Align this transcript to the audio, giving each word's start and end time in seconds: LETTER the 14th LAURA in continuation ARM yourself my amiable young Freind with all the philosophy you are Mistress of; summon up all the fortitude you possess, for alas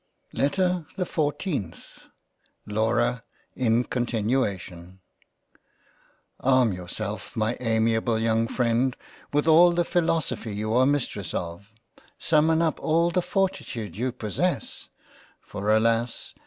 LETTER 0.33 0.87
the 0.95 1.03
14th 1.03 2.07
LAURA 2.65 3.21
in 3.55 3.83
continuation 3.83 4.99
ARM 6.39 6.73
yourself 6.73 7.35
my 7.35 7.55
amiable 7.59 8.17
young 8.17 8.47
Freind 8.47 8.95
with 9.31 9.47
all 9.47 9.73
the 9.73 9.85
philosophy 9.85 10.55
you 10.55 10.73
are 10.73 10.87
Mistress 10.87 11.35
of; 11.35 11.71
summon 12.17 12.63
up 12.63 12.79
all 12.79 13.11
the 13.11 13.21
fortitude 13.21 13.95
you 13.95 14.11
possess, 14.11 14.89
for 15.39 15.69
alas 15.69 16.33